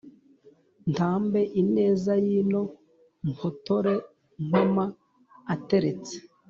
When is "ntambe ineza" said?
0.91-2.13